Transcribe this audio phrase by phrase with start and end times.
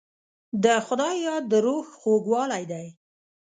[0.63, 2.87] د خدای یاد د روح خوږوالی دی.